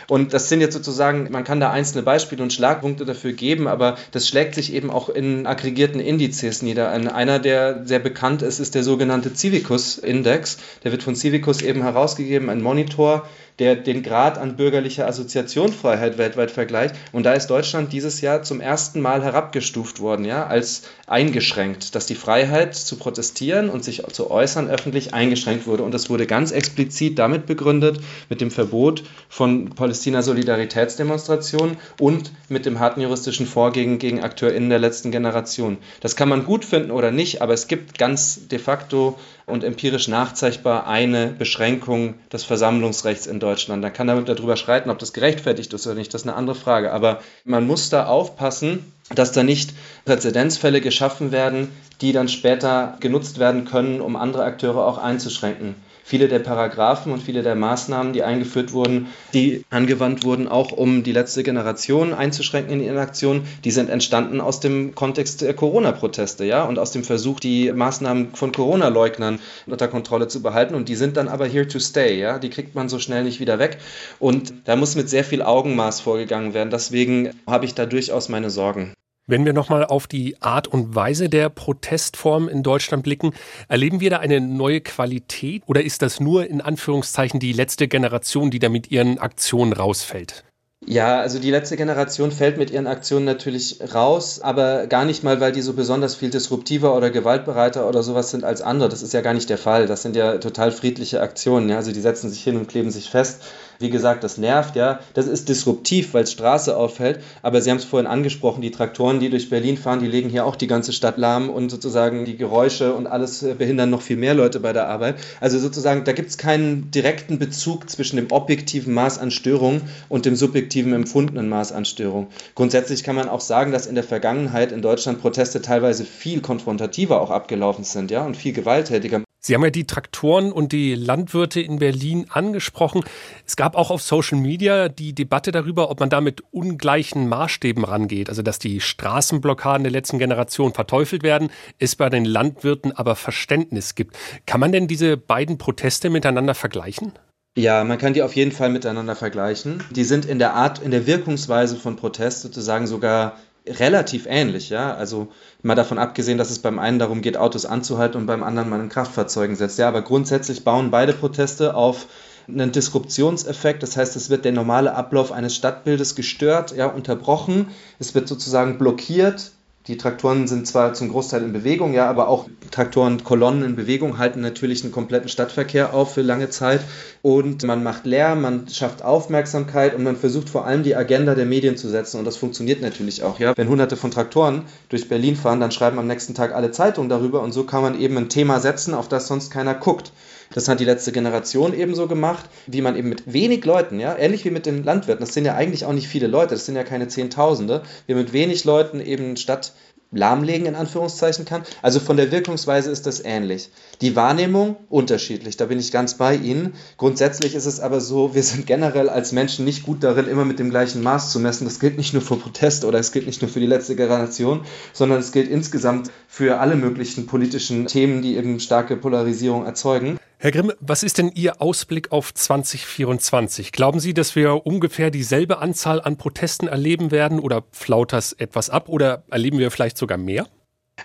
Und 0.08 0.32
das 0.32 0.48
sind 0.48 0.60
jetzt 0.60 0.74
sozusagen, 0.74 1.28
man 1.30 1.44
kann 1.44 1.60
da 1.60 1.70
einzelne 1.70 2.02
Beispiele 2.02 2.42
und 2.42 2.52
Schlagpunkte 2.52 3.04
dafür 3.04 3.32
geben, 3.32 3.68
aber 3.68 3.96
das 4.12 4.28
schlägt 4.28 4.54
sich 4.54 4.72
eben 4.72 4.90
auch 4.90 5.08
in 5.08 5.46
aggregierten 5.46 6.00
Indizes 6.00 6.62
nieder. 6.62 6.90
Einer, 6.90 7.38
der 7.38 7.86
sehr 7.86 7.98
bekannt 7.98 8.42
ist, 8.42 8.60
ist 8.60 8.74
der 8.74 8.82
sogenannte 8.82 9.15
sogenannte 9.16 9.34
Civicus-Index. 9.34 10.58
Der 10.84 10.92
wird 10.92 11.02
von 11.02 11.16
Civicus 11.16 11.62
eben 11.62 11.82
herausgegeben, 11.82 12.50
ein 12.50 12.62
Monitor, 12.62 13.26
der 13.58 13.74
den 13.74 14.02
Grad 14.02 14.36
an 14.38 14.56
bürgerlicher 14.56 15.06
Assoziationfreiheit 15.06 16.18
weltweit 16.18 16.50
vergleicht. 16.50 16.94
Und 17.12 17.24
da 17.24 17.32
ist 17.32 17.48
Deutschland 17.48 17.90
dieses 17.92 18.20
Jahr 18.20 18.42
zum 18.42 18.60
ersten 18.60 19.00
Mal 19.00 19.22
herabgestuft 19.22 20.00
worden, 20.00 20.26
ja, 20.26 20.46
als 20.46 20.82
eingeschränkt, 21.06 21.94
dass 21.94 22.06
die 22.06 22.14
Freiheit 22.14 22.74
zu 22.74 22.96
protestieren 22.96 23.70
und 23.70 23.82
sich 23.82 24.02
zu 24.12 24.30
äußern 24.30 24.68
öffentlich 24.68 25.14
eingeschränkt 25.14 25.66
wurde. 25.66 25.84
Und 25.84 25.94
das 25.94 26.10
wurde 26.10 26.26
ganz 26.26 26.52
explizit 26.52 27.18
damit 27.18 27.46
begründet, 27.46 28.00
mit 28.28 28.42
dem 28.42 28.50
Verbot 28.50 29.04
von 29.28 29.70
Palästina-Solidaritätsdemonstrationen 29.70 31.78
und 31.98 32.32
mit 32.48 32.66
dem 32.66 32.78
harten 32.78 33.00
juristischen 33.00 33.46
Vorgehen 33.46 33.98
gegen 33.98 34.22
AkteurInnen 34.22 34.68
der 34.68 34.80
letzten 34.80 35.10
Generation. 35.10 35.78
Das 36.00 36.16
kann 36.16 36.28
man 36.28 36.44
gut 36.44 36.64
finden 36.64 36.90
oder 36.90 37.10
nicht, 37.10 37.40
aber 37.40 37.54
es 37.54 37.68
gibt 37.68 37.98
ganz 37.98 38.48
de 38.48 38.58
facto 38.58 39.18
und 39.46 39.62
empirisch 39.62 40.08
nachzeigbar 40.08 40.86
eine 40.86 41.28
Beschränkung 41.28 42.14
des 42.32 42.44
Versammlungsrechts 42.44 43.26
in 43.26 43.40
Deutschland. 43.40 43.82
Da 43.82 43.90
kann 43.90 44.08
man 44.08 44.24
darüber 44.24 44.56
streiten, 44.56 44.90
ob 44.90 44.98
das 44.98 45.12
gerechtfertigt 45.12 45.72
ist 45.72 45.86
oder 45.86 45.94
nicht, 45.94 46.12
das 46.12 46.22
ist 46.22 46.28
eine 46.28 46.36
andere 46.36 46.56
Frage. 46.56 46.92
Aber 46.92 47.20
man 47.44 47.66
muss 47.66 47.88
da 47.88 48.06
aufpassen, 48.06 48.92
dass 49.14 49.30
da 49.30 49.44
nicht 49.44 49.72
Präzedenzfälle 50.04 50.80
geschaffen 50.80 51.30
werden, 51.30 51.68
die 52.00 52.12
dann 52.12 52.28
später 52.28 52.96
genutzt 52.98 53.38
werden 53.38 53.64
können, 53.64 54.00
um 54.00 54.16
andere 54.16 54.42
Akteure 54.42 54.84
auch 54.84 54.98
einzuschränken 54.98 55.76
viele 56.06 56.28
der 56.28 56.38
Paragraphen 56.38 57.12
und 57.12 57.20
viele 57.20 57.42
der 57.42 57.56
Maßnahmen, 57.56 58.12
die 58.12 58.22
eingeführt 58.22 58.72
wurden, 58.72 59.08
die 59.34 59.64
angewandt 59.70 60.24
wurden, 60.24 60.46
auch 60.46 60.70
um 60.70 61.02
die 61.02 61.10
letzte 61.10 61.42
Generation 61.42 62.14
einzuschränken 62.14 62.74
in 62.74 62.80
ihren 62.80 62.98
Aktionen, 62.98 63.46
die 63.64 63.72
sind 63.72 63.90
entstanden 63.90 64.40
aus 64.40 64.60
dem 64.60 64.94
Kontext 64.94 65.42
der 65.42 65.52
Corona-Proteste, 65.52 66.44
ja, 66.44 66.62
und 66.62 66.78
aus 66.78 66.92
dem 66.92 67.02
Versuch, 67.02 67.40
die 67.40 67.72
Maßnahmen 67.72 68.34
von 68.34 68.52
Corona-Leugnern 68.52 69.40
unter 69.66 69.88
Kontrolle 69.88 70.28
zu 70.28 70.42
behalten. 70.42 70.76
Und 70.76 70.88
die 70.88 70.94
sind 70.94 71.16
dann 71.16 71.26
aber 71.26 71.46
here 71.46 71.66
to 71.66 71.80
stay, 71.80 72.20
ja, 72.20 72.38
die 72.38 72.50
kriegt 72.50 72.76
man 72.76 72.88
so 72.88 73.00
schnell 73.00 73.24
nicht 73.24 73.40
wieder 73.40 73.58
weg. 73.58 73.78
Und 74.20 74.54
da 74.64 74.76
muss 74.76 74.94
mit 74.94 75.10
sehr 75.10 75.24
viel 75.24 75.42
Augenmaß 75.42 76.00
vorgegangen 76.00 76.54
werden. 76.54 76.70
Deswegen 76.70 77.30
habe 77.48 77.64
ich 77.64 77.74
da 77.74 77.84
durchaus 77.84 78.28
meine 78.28 78.50
Sorgen. 78.50 78.94
Wenn 79.28 79.44
wir 79.44 79.52
nochmal 79.52 79.84
auf 79.84 80.06
die 80.06 80.40
Art 80.40 80.68
und 80.68 80.94
Weise 80.94 81.28
der 81.28 81.48
Protestform 81.48 82.48
in 82.48 82.62
Deutschland 82.62 83.02
blicken, 83.02 83.32
erleben 83.66 83.98
wir 83.98 84.08
da 84.08 84.18
eine 84.18 84.40
neue 84.40 84.80
Qualität 84.80 85.64
oder 85.66 85.82
ist 85.82 86.02
das 86.02 86.20
nur 86.20 86.48
in 86.48 86.60
Anführungszeichen 86.60 87.40
die 87.40 87.52
letzte 87.52 87.88
Generation, 87.88 88.52
die 88.52 88.60
da 88.60 88.68
mit 88.68 88.92
ihren 88.92 89.18
Aktionen 89.18 89.72
rausfällt? 89.72 90.44
Ja, 90.84 91.18
also 91.20 91.40
die 91.40 91.50
letzte 91.50 91.76
Generation 91.76 92.30
fällt 92.30 92.58
mit 92.58 92.70
ihren 92.70 92.86
Aktionen 92.86 93.24
natürlich 93.24 93.80
raus, 93.92 94.40
aber 94.40 94.86
gar 94.86 95.04
nicht 95.04 95.24
mal, 95.24 95.40
weil 95.40 95.50
die 95.50 95.62
so 95.62 95.72
besonders 95.72 96.14
viel 96.14 96.30
disruptiver 96.30 96.94
oder 96.94 97.10
gewaltbereiter 97.10 97.88
oder 97.88 98.04
sowas 98.04 98.30
sind 98.30 98.44
als 98.44 98.62
andere. 98.62 98.88
Das 98.88 99.02
ist 99.02 99.12
ja 99.12 99.22
gar 99.22 99.34
nicht 99.34 99.50
der 99.50 99.58
Fall. 99.58 99.86
Das 99.86 100.02
sind 100.02 100.14
ja 100.14 100.38
total 100.38 100.70
friedliche 100.70 101.20
Aktionen. 101.20 101.68
Ja? 101.70 101.76
Also 101.78 101.90
die 101.90 102.00
setzen 102.00 102.30
sich 102.30 102.44
hin 102.44 102.56
und 102.56 102.68
kleben 102.68 102.92
sich 102.92 103.10
fest. 103.10 103.42
Wie 103.78 103.90
gesagt, 103.90 104.24
das 104.24 104.38
nervt, 104.38 104.76
ja. 104.76 105.00
Das 105.14 105.26
ist 105.26 105.48
disruptiv, 105.48 106.14
weil 106.14 106.24
es 106.24 106.32
Straße 106.32 106.76
auffällt. 106.76 107.20
Aber 107.42 107.60
Sie 107.60 107.70
haben 107.70 107.78
es 107.78 107.84
vorhin 107.84 108.06
angesprochen, 108.06 108.60
die 108.60 108.70
Traktoren, 108.70 109.20
die 109.20 109.30
durch 109.30 109.50
Berlin 109.50 109.76
fahren, 109.76 110.00
die 110.00 110.06
legen 110.06 110.28
hier 110.28 110.46
auch 110.46 110.56
die 110.56 110.66
ganze 110.66 110.92
Stadt 110.92 111.18
lahm 111.18 111.50
und 111.50 111.70
sozusagen 111.70 112.24
die 112.24 112.36
Geräusche 112.36 112.94
und 112.94 113.06
alles 113.06 113.42
äh, 113.42 113.54
behindern 113.54 113.90
noch 113.90 114.02
viel 114.02 114.16
mehr 114.16 114.34
Leute 114.34 114.60
bei 114.60 114.72
der 114.72 114.88
Arbeit. 114.88 115.16
Also 115.40 115.58
sozusagen, 115.58 116.04
da 116.04 116.12
gibt 116.12 116.30
es 116.30 116.38
keinen 116.38 116.90
direkten 116.90 117.38
Bezug 117.38 117.90
zwischen 117.90 118.16
dem 118.16 118.30
objektiven 118.30 118.94
Maß 118.94 119.18
an 119.18 119.30
Störung 119.30 119.82
und 120.08 120.26
dem 120.26 120.36
subjektiven 120.36 120.92
empfundenen 120.92 121.48
Maß 121.48 121.72
an 121.72 121.84
Störung. 121.84 122.28
Grundsätzlich 122.54 123.04
kann 123.04 123.16
man 123.16 123.28
auch 123.28 123.40
sagen, 123.40 123.72
dass 123.72 123.86
in 123.86 123.94
der 123.94 124.04
Vergangenheit 124.04 124.72
in 124.72 124.82
Deutschland 124.82 125.20
Proteste 125.20 125.62
teilweise 125.62 126.04
viel 126.04 126.40
konfrontativer 126.40 127.20
auch 127.20 127.30
abgelaufen 127.30 127.84
sind, 127.84 128.10
ja, 128.10 128.24
und 128.24 128.36
viel 128.36 128.52
gewalttätiger. 128.52 129.25
Sie 129.46 129.54
haben 129.54 129.62
ja 129.62 129.70
die 129.70 129.86
Traktoren 129.86 130.50
und 130.50 130.72
die 130.72 130.96
Landwirte 130.96 131.60
in 131.60 131.78
Berlin 131.78 132.26
angesprochen. 132.30 133.04
Es 133.46 133.54
gab 133.54 133.76
auch 133.76 133.92
auf 133.92 134.02
Social 134.02 134.38
Media 134.38 134.88
die 134.88 135.14
Debatte 135.14 135.52
darüber, 135.52 135.88
ob 135.88 136.00
man 136.00 136.10
da 136.10 136.20
mit 136.20 136.42
ungleichen 136.50 137.28
Maßstäben 137.28 137.84
rangeht. 137.84 138.28
Also, 138.28 138.42
dass 138.42 138.58
die 138.58 138.80
Straßenblockaden 138.80 139.84
der 139.84 139.92
letzten 139.92 140.18
Generation 140.18 140.74
verteufelt 140.74 141.22
werden, 141.22 141.50
es 141.78 141.94
bei 141.94 142.10
den 142.10 142.24
Landwirten 142.24 142.90
aber 142.90 143.14
Verständnis 143.14 143.94
gibt. 143.94 144.16
Kann 144.46 144.58
man 144.58 144.72
denn 144.72 144.88
diese 144.88 145.16
beiden 145.16 145.58
Proteste 145.58 146.10
miteinander 146.10 146.56
vergleichen? 146.56 147.12
Ja, 147.56 147.84
man 147.84 147.98
kann 147.98 148.14
die 148.14 148.24
auf 148.24 148.34
jeden 148.34 148.50
Fall 148.50 148.70
miteinander 148.70 149.14
vergleichen. 149.14 149.80
Die 149.90 150.02
sind 150.02 150.24
in 150.24 150.40
der 150.40 150.54
Art, 150.54 150.80
in 150.80 150.90
der 150.90 151.06
Wirkungsweise 151.06 151.76
von 151.76 151.94
Protest 151.94 152.42
sozusagen 152.42 152.88
sogar 152.88 153.36
relativ 153.68 154.26
ähnlich, 154.26 154.70
ja. 154.70 154.94
Also 154.94 155.28
mal 155.62 155.74
davon 155.74 155.98
abgesehen, 155.98 156.38
dass 156.38 156.50
es 156.50 156.58
beim 156.58 156.78
einen 156.78 156.98
darum 156.98 157.22
geht, 157.22 157.36
Autos 157.36 157.66
anzuhalten 157.66 158.20
und 158.20 158.26
beim 158.26 158.42
anderen 158.42 158.68
man 158.68 158.80
in 158.80 158.88
Kraftfahrzeugen 158.88 159.56
setzt. 159.56 159.78
Ja, 159.78 159.88
aber 159.88 160.02
grundsätzlich 160.02 160.64
bauen 160.64 160.90
beide 160.90 161.12
Proteste 161.12 161.74
auf 161.74 162.06
einen 162.48 162.72
Disruptionseffekt. 162.72 163.82
Das 163.82 163.96
heißt, 163.96 164.14
es 164.16 164.30
wird 164.30 164.44
der 164.44 164.52
normale 164.52 164.94
Ablauf 164.94 165.32
eines 165.32 165.54
Stadtbildes 165.56 166.14
gestört, 166.14 166.74
ja, 166.76 166.86
unterbrochen. 166.86 167.68
Es 167.98 168.14
wird 168.14 168.28
sozusagen 168.28 168.78
blockiert 168.78 169.50
die 169.88 169.96
Traktoren 169.96 170.48
sind 170.48 170.66
zwar 170.66 170.94
zum 170.94 171.10
Großteil 171.10 171.42
in 171.42 171.52
Bewegung, 171.52 171.94
ja, 171.94 172.10
aber 172.10 172.28
auch 172.28 172.48
Traktoren, 172.72 173.22
Kolonnen 173.22 173.62
in 173.62 173.76
Bewegung 173.76 174.18
halten 174.18 174.40
natürlich 174.40 174.82
einen 174.82 174.92
kompletten 174.92 175.28
Stadtverkehr 175.28 175.94
auf 175.94 176.14
für 176.14 176.22
lange 176.22 176.50
Zeit. 176.50 176.80
Und 177.22 177.62
man 177.62 177.84
macht 177.84 178.04
Lärm, 178.04 178.42
man 178.42 178.68
schafft 178.68 179.02
Aufmerksamkeit 179.02 179.94
und 179.94 180.02
man 180.02 180.16
versucht 180.16 180.48
vor 180.48 180.66
allem 180.66 180.82
die 180.82 180.96
Agenda 180.96 181.36
der 181.36 181.46
Medien 181.46 181.76
zu 181.76 181.88
setzen. 181.88 182.18
Und 182.18 182.24
das 182.24 182.36
funktioniert 182.36 182.82
natürlich 182.82 183.22
auch, 183.22 183.38
ja. 183.38 183.56
Wenn 183.56 183.68
hunderte 183.68 183.96
von 183.96 184.10
Traktoren 184.10 184.62
durch 184.88 185.08
Berlin 185.08 185.36
fahren, 185.36 185.60
dann 185.60 185.70
schreiben 185.70 185.98
am 185.98 186.08
nächsten 186.08 186.34
Tag 186.34 186.52
alle 186.52 186.72
Zeitungen 186.72 187.08
darüber 187.08 187.42
und 187.42 187.52
so 187.52 187.64
kann 187.64 187.82
man 187.82 188.00
eben 188.00 188.16
ein 188.16 188.28
Thema 188.28 188.58
setzen, 188.58 188.92
auf 188.92 189.08
das 189.08 189.28
sonst 189.28 189.50
keiner 189.50 189.74
guckt. 189.74 190.12
Das 190.54 190.68
hat 190.68 190.80
die 190.80 190.84
letzte 190.84 191.12
Generation 191.12 191.74
ebenso 191.74 192.06
gemacht, 192.06 192.48
wie 192.66 192.82
man 192.82 192.96
eben 192.96 193.08
mit 193.08 193.32
wenig 193.32 193.64
Leuten, 193.64 194.00
ja, 194.00 194.16
ähnlich 194.16 194.44
wie 194.44 194.50
mit 194.50 194.66
den 194.66 194.84
Landwirten, 194.84 195.24
das 195.24 195.34
sind 195.34 195.44
ja 195.44 195.54
eigentlich 195.54 195.84
auch 195.84 195.92
nicht 195.92 196.08
viele 196.08 196.26
Leute, 196.26 196.54
das 196.54 196.66
sind 196.66 196.76
ja 196.76 196.84
keine 196.84 197.08
Zehntausende, 197.08 197.82
wie 198.06 198.14
mit 198.14 198.32
wenig 198.32 198.64
Leuten 198.64 199.00
eben 199.00 199.36
statt 199.36 199.72
lahmlegen 200.12 200.66
in 200.66 200.74
Anführungszeichen 200.74 201.44
kann. 201.44 201.62
Also 201.82 202.00
von 202.00 202.16
der 202.16 202.30
Wirkungsweise 202.30 202.90
ist 202.90 203.06
das 203.06 203.24
ähnlich. 203.24 203.70
Die 204.00 204.16
Wahrnehmung 204.16 204.76
unterschiedlich, 204.88 205.56
da 205.56 205.66
bin 205.66 205.78
ich 205.78 205.92
ganz 205.92 206.14
bei 206.14 206.36
Ihnen. 206.36 206.74
Grundsätzlich 206.96 207.54
ist 207.54 207.66
es 207.66 207.80
aber 207.80 208.00
so, 208.00 208.34
wir 208.34 208.42
sind 208.42 208.66
generell 208.66 209.08
als 209.08 209.32
Menschen 209.32 209.64
nicht 209.64 209.84
gut 209.84 210.02
darin, 210.02 210.28
immer 210.28 210.44
mit 210.44 210.58
dem 210.58 210.70
gleichen 210.70 211.02
Maß 211.02 211.32
zu 211.32 211.40
messen. 211.40 211.64
Das 211.64 211.80
gilt 211.80 211.96
nicht 211.96 212.12
nur 212.12 212.22
für 212.22 212.36
Protest 212.36 212.84
oder 212.84 212.98
es 212.98 213.12
gilt 213.12 213.26
nicht 213.26 213.42
nur 213.42 213.50
für 213.50 213.60
die 213.60 213.66
letzte 213.66 213.96
Generation, 213.96 214.60
sondern 214.92 215.18
es 215.18 215.32
gilt 215.32 215.50
insgesamt 215.50 216.10
für 216.28 216.60
alle 216.60 216.76
möglichen 216.76 217.26
politischen 217.26 217.86
Themen, 217.86 218.22
die 218.22 218.36
eben 218.36 218.60
starke 218.60 218.96
Polarisierung 218.96 219.66
erzeugen. 219.66 220.18
Herr 220.38 220.50
Grimm, 220.50 220.70
was 220.80 221.02
ist 221.02 221.16
denn 221.16 221.32
Ihr 221.34 221.62
Ausblick 221.62 222.12
auf 222.12 222.34
2024? 222.34 223.72
Glauben 223.72 224.00
Sie, 224.00 224.12
dass 224.12 224.36
wir 224.36 224.66
ungefähr 224.66 225.10
dieselbe 225.10 225.58
Anzahl 225.58 225.98
an 226.02 226.18
Protesten 226.18 226.68
erleben 226.68 227.10
werden 227.10 227.40
oder 227.40 227.64
flaut 227.70 228.12
das 228.12 228.34
etwas 228.34 228.68
ab 228.68 228.90
oder 228.90 229.24
erleben 229.30 229.58
wir 229.58 229.70
vielleicht 229.70 229.96
sogar 229.96 230.18
mehr? 230.18 230.46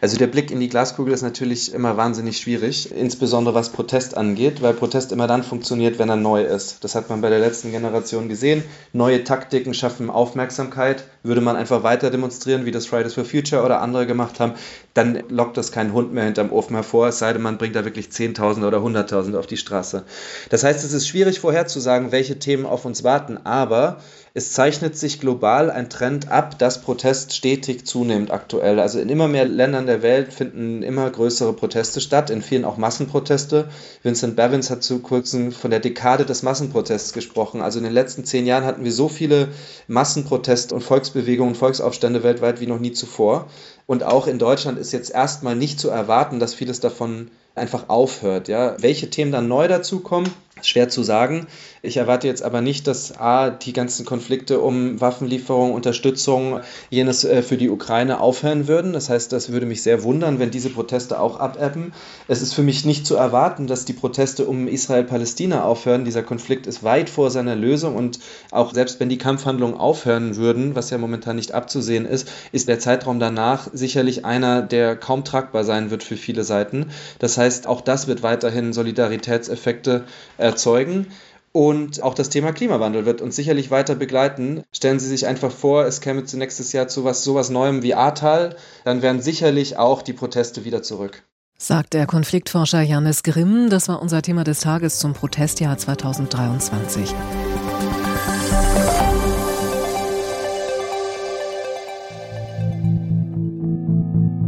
Also 0.02 0.18
der 0.18 0.26
Blick 0.26 0.50
in 0.50 0.60
die 0.60 0.68
Glaskugel 0.68 1.14
ist 1.14 1.22
natürlich 1.22 1.74
immer 1.74 1.96
wahnsinnig 1.96 2.40
schwierig, 2.40 2.92
insbesondere 2.92 3.54
was 3.54 3.70
Protest 3.70 4.18
angeht, 4.18 4.64
weil 4.64 4.74
Protest 4.74 5.12
immer 5.12 5.28
dann 5.28 5.44
funktioniert, 5.44 6.00
wenn 6.00 6.10
er 6.10 6.16
neu 6.16 6.44
ist. 6.44 6.84
Das 6.84 6.96
hat 6.96 7.12
man 7.12 7.22
bei 7.22 7.30
der 7.30 7.38
letzten 7.38 7.70
Generation 7.70 8.28
gesehen. 8.28 8.64
Neue 8.94 9.24
Taktiken 9.24 9.76
schaffen 9.76 10.10
Aufmerksamkeit. 10.10 11.04
Würde 11.22 11.42
man 11.42 11.56
einfach 11.56 11.84
weiter 11.84 12.10
demonstrieren, 12.10 12.66
wie 12.66 12.72
das 12.72 12.88
Fridays 12.88 13.14
for 13.14 13.26
Future 13.26 13.64
oder 13.64 13.80
andere 13.80 14.08
gemacht 14.08 14.40
haben, 14.40 14.54
dann 14.96 15.22
lockt 15.30 15.56
das 15.56 15.72
keinen 15.72 15.94
Hund 15.94 16.12
mehr 16.14 16.26
hinterm 16.26 16.52
Ofen 16.52 16.76
hervor, 16.76 17.10
es 17.10 17.20
sei 17.20 17.32
denn, 17.34 17.44
man 17.44 17.60
bringt 17.60 17.76
da 17.76 17.86
wirklich 17.86 18.12
Zehntausende 18.12 18.68
oder 18.68 18.82
Hunderttausende 18.82 19.38
auf 19.38 19.46
die 19.46 19.58
Straße. 19.58 20.04
Das 20.50 20.64
heißt, 20.64 20.84
es 20.84 20.94
ist 20.94 21.08
schwierig 21.08 21.40
vorherzusagen, 21.40 22.12
welche 22.12 22.40
Themen 22.40 22.66
auf 22.66 22.86
uns 22.86 23.04
warten, 23.04 23.38
aber 23.44 24.02
es 24.34 24.54
zeichnet 24.54 24.98
sich 24.98 25.20
global 25.20 25.70
ein 25.70 25.90
Trend 25.90 26.32
ab, 26.32 26.58
dass 26.58 26.82
Protest 26.82 27.34
stetig 27.36 27.86
zunimmt 27.86 28.32
aktuell. 28.32 28.80
Also 28.80 29.00
in 29.00 29.10
immer 29.10 29.28
mehr 29.28 29.44
Ländern 29.44 29.88
der 29.88 30.02
Welt 30.04 30.34
finden 30.34 30.84
immer 30.84 31.10
größere 31.10 31.52
Proteste 31.52 32.00
statt, 32.00 32.30
in 32.30 32.42
vielen 32.42 32.64
auch 32.64 32.78
Massenproteste. 32.78 33.68
Vincent 34.04 34.38
Bevins 34.38 34.70
hat 34.70 34.84
zu 34.84 35.00
kurzem 35.00 35.52
von 35.52 35.70
der 35.70 35.82
Dekade 35.82 36.26
des 36.26 36.44
Massenprotests 36.44 37.12
gesprochen. 37.12 37.62
Also 37.62 37.80
in 37.80 37.84
den 37.84 37.94
letzten 37.94 38.24
zehn 38.24 38.46
Jahren 38.46 38.64
hatten 38.64 38.86
wir 38.86 38.94
so 38.94 39.10
viele 39.10 39.50
Massenproteste 39.88 40.74
und 40.74 40.82
Volksbewegungen, 40.82 41.54
Volksaufstände 41.54 42.24
weltweit 42.24 42.62
wie 42.62 42.68
noch 42.68 42.80
nie 42.80 42.94
zuvor. 42.94 43.50
Und 43.86 44.04
auch 44.04 44.28
in 44.28 44.40
Deutschland 44.40 44.80
ist 44.80 44.94
jetzt 44.94 45.12
erstmal 45.12 45.58
nicht 45.58 45.78
zu 45.78 45.90
erwarten, 45.90 46.40
dass 46.40 46.54
vieles 46.54 46.80
davon 46.80 47.32
einfach 47.54 47.90
aufhört. 47.90 48.48
Ja? 48.48 48.78
Welche 48.80 49.10
Themen 49.10 49.34
dann 49.34 49.50
neu 49.50 49.68
dazukommen, 49.68 50.32
Schwer 50.62 50.90
zu 50.90 51.04
sagen. 51.04 51.48
Ich 51.84 51.98
erwarte 51.98 52.28
jetzt 52.28 52.44
aber 52.44 52.62
nicht, 52.62 52.86
dass 52.86 53.18
A, 53.20 53.50
die 53.50 53.74
ganzen 53.74 54.06
Konflikte 54.06 54.60
um 54.60 55.02
Waffenlieferung, 55.02 55.74
Unterstützung, 55.74 56.60
jenes 56.92 57.24
äh, 57.24 57.42
für 57.42 57.58
die 57.58 57.70
Ukraine 57.70 58.20
aufhören 58.20 58.68
würden. 58.68 58.94
Das 58.94 59.10
heißt, 59.10 59.32
das 59.32 59.52
würde 59.52 59.66
mich 59.66 59.82
sehr 59.82 60.04
wundern, 60.04 60.38
wenn 60.38 60.52
diese 60.52 60.70
Proteste 60.70 61.20
auch 61.20 61.40
abebben. 61.40 61.94
Es 62.28 62.44
ist 62.44 62.54
für 62.54 62.62
mich 62.62 62.86
nicht 62.86 63.08
zu 63.08 63.16
erwarten, 63.16 63.66
dass 63.66 63.86
die 63.86 63.94
Proteste 63.94 64.46
um 64.46 64.68
Israel-Palästina 64.68 65.64
aufhören. 65.64 66.06
Dieser 66.06 66.22
Konflikt 66.22 66.68
ist 66.68 66.84
weit 66.84 67.10
vor 67.10 67.32
seiner 67.32 67.56
Lösung 67.56 67.96
und 67.96 68.20
auch 68.52 68.74
selbst 68.76 69.00
wenn 69.00 69.10
die 69.10 69.18
Kampfhandlungen 69.18 69.76
aufhören 69.76 70.36
würden, 70.36 70.76
was 70.76 70.92
ja 70.92 71.00
momentan 71.00 71.38
nicht 71.38 71.54
abzusehen 71.54 72.06
ist, 72.06 72.32
ist 72.52 72.68
der 72.68 72.80
Zeitraum 72.80 73.20
danach 73.20 73.70
sicherlich 73.74 74.24
einer, 74.24 74.62
der 74.62 74.96
kaum 74.96 75.24
tragbar 75.24 75.64
sein 75.64 75.90
wird 75.90 76.04
für 76.04 76.16
viele 76.16 76.44
Seiten. 76.44 76.92
Das 77.18 77.38
heißt, 77.38 77.66
auch 77.66 77.82
das 77.82 78.08
wird 78.08 78.22
weiterhin 78.22 78.72
Solidaritätseffekte 78.72 80.04
erzeugen. 80.52 81.08
Und 81.54 82.02
auch 82.02 82.14
das 82.14 82.30
Thema 82.30 82.54
Klimawandel 82.54 83.06
wird 83.06 83.22
uns 83.22 83.36
sicherlich 83.36 83.72
weiter 83.72 83.96
begleiten. 83.96 84.64
Stellen 84.72 85.00
Sie 85.00 85.08
sich 85.08 85.28
einfach 85.28 85.52
vor, 85.52 85.86
es 85.86 86.00
käme 86.00 86.24
zu 86.24 86.38
nächstes 86.38 86.72
Jahr 86.72 86.88
zu 86.88 87.04
was, 87.04 87.26
sowas 87.26 87.50
Neuem 87.50 87.84
wie 87.84 87.94
Ahrtal, 87.94 88.56
dann 88.86 89.02
wären 89.02 89.22
sicherlich 89.22 89.78
auch 89.78 90.02
die 90.02 90.14
Proteste 90.14 90.64
wieder 90.64 90.82
zurück. 90.82 91.24
Sagt 91.58 91.94
der 91.94 92.08
Konfliktforscher 92.08 92.82
Janis 92.82 93.22
Grimm. 93.22 93.70
Das 93.70 93.90
war 93.90 94.02
unser 94.02 94.22
Thema 94.22 94.44
des 94.44 94.62
Tages 94.62 94.98
zum 94.98 95.14
Protestjahr 95.14 95.78
2023. 95.78 97.14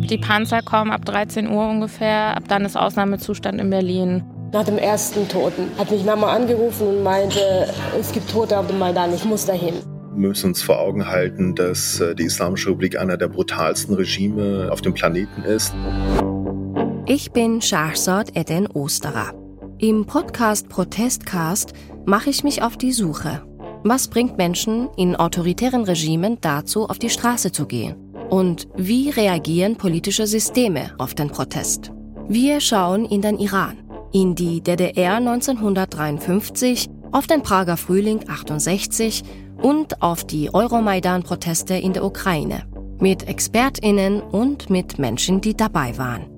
Die 0.09 0.17
Panzer 0.17 0.61
kommen 0.61 0.91
ab 0.91 1.05
13 1.05 1.49
Uhr 1.49 1.67
ungefähr. 1.67 2.37
Ab 2.37 2.43
dann 2.47 2.65
ist 2.65 2.77
Ausnahmezustand 2.77 3.59
in 3.59 3.69
Berlin. 3.69 4.23
Nach 4.53 4.63
dem 4.63 4.77
ersten 4.77 5.27
Toten 5.27 5.71
hat 5.79 5.89
mich 5.89 6.05
Mama 6.05 6.31
angerufen 6.31 6.87
und 6.87 7.01
meinte, 7.01 7.67
es 7.99 8.11
gibt 8.11 8.29
Tote 8.29 8.59
auf 8.59 8.67
dem 8.67 8.77
Maidan, 8.77 9.11
ich 9.11 9.25
muss 9.25 9.47
dahin. 9.47 9.73
müssen 10.15 10.49
uns 10.49 10.61
vor 10.61 10.79
Augen 10.79 11.07
halten, 11.07 11.55
dass 11.55 11.99
äh, 11.99 12.13
die 12.13 12.25
Islamische 12.25 12.69
Republik 12.69 12.99
einer 12.99 13.17
der 13.17 13.29
brutalsten 13.29 13.95
Regime 13.95 14.69
auf 14.71 14.81
dem 14.81 14.93
Planeten 14.93 15.41
ist. 15.41 15.73
Ich 17.07 17.31
bin 17.31 17.63
Shahzad 17.63 18.37
Eden 18.37 18.67
Osterer. 18.67 19.33
Im 19.79 20.05
Podcast 20.05 20.69
Protestcast 20.69 21.73
mache 22.05 22.29
ich 22.29 22.43
mich 22.43 22.61
auf 22.61 22.77
die 22.77 22.91
Suche. 22.91 23.41
Was 23.83 24.07
bringt 24.07 24.37
Menschen 24.37 24.87
in 24.97 25.15
autoritären 25.15 25.83
Regimen 25.83 26.37
dazu, 26.41 26.87
auf 26.87 26.99
die 26.99 27.09
Straße 27.09 27.51
zu 27.51 27.65
gehen? 27.65 27.95
Und 28.29 28.67
wie 28.75 29.09
reagieren 29.09 29.77
politische 29.77 30.27
Systeme 30.27 30.91
auf 30.99 31.15
den 31.15 31.29
Protest? 31.31 31.91
Wir 32.29 32.61
schauen 32.61 33.03
in 33.03 33.21
den 33.21 33.37
Iran, 33.37 33.82
in 34.13 34.35
die 34.35 34.61
DDR 34.61 35.15
1953, 35.15 36.87
auf 37.11 37.27
den 37.27 37.41
Prager 37.41 37.77
Frühling 37.77 38.21
68 38.29 39.23
und 39.61 40.01
auf 40.01 40.23
die 40.23 40.53
Euromaidan-Proteste 40.53 41.73
in 41.73 41.93
der 41.93 42.05
Ukraine. 42.05 42.63
Mit 42.99 43.27
ExpertInnen 43.27 44.21
und 44.21 44.69
mit 44.69 44.99
Menschen, 44.99 45.41
die 45.41 45.57
dabei 45.57 45.97
waren. 45.97 46.29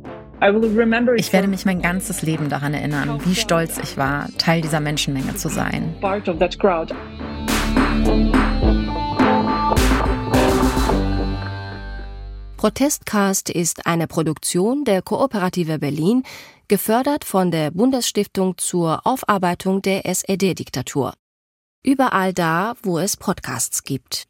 Ich 1.18 1.34
werde 1.34 1.48
mich 1.48 1.66
mein 1.66 1.82
ganzes 1.82 2.22
Leben 2.22 2.50
daran 2.50 2.74
erinnern, 2.74 3.20
wie 3.26 3.36
stolz 3.36 3.78
ich 3.82 3.98
war, 3.98 4.28
Teil 4.38 4.62
dieser 4.62 4.80
Menschenmenge 4.80 5.36
zu 5.36 5.50
sein. 5.50 5.96
Protestcast 12.58 13.50
ist 13.50 13.86
eine 13.86 14.08
Produktion 14.08 14.86
der 14.86 15.02
Kooperative 15.02 15.78
Berlin, 15.78 16.24
gefördert 16.68 17.24
von 17.26 17.52
der 17.52 17.72
Bundesstiftung 17.72 18.58
zur 18.58 19.06
Aufarbeitung 19.06 19.82
der 19.82 20.06
SED-Diktatur. 20.06 21.14
Überall 21.84 22.34
da, 22.34 22.74
wo 22.84 23.00
es 23.00 23.18
Podcasts 23.18 23.84
gibt. 23.84 24.26